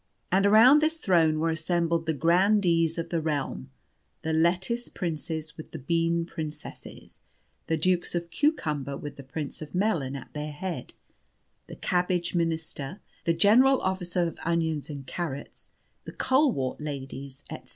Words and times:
And 0.31 0.47
around 0.47 0.81
this 0.81 0.99
throne 0.99 1.37
were 1.37 1.51
assembled 1.51 2.07
the 2.07 2.13
grandees 2.15 2.97
of 2.97 3.09
the 3.09 3.21
realm; 3.21 3.69
the 4.23 4.33
Lettuce 4.33 4.89
Princes 4.89 5.55
with 5.57 5.73
the 5.73 5.77
Bean 5.77 6.25
Princesses, 6.25 7.19
the 7.67 7.77
Dukes 7.77 8.15
of 8.15 8.31
Cucumber 8.31 8.97
with 8.97 9.15
the 9.17 9.23
Prince 9.23 9.61
of 9.61 9.75
Melon 9.75 10.15
at 10.15 10.33
their 10.33 10.53
head, 10.53 10.95
the 11.67 11.75
Cabbage 11.75 12.33
Minister, 12.33 12.99
the 13.25 13.33
General 13.35 13.79
Officer 13.79 14.21
of 14.21 14.39
Onions 14.43 14.89
and 14.89 15.05
Carrots, 15.05 15.69
the 16.05 16.13
Colewort 16.13 16.81
ladies, 16.81 17.43
etc. 17.51 17.69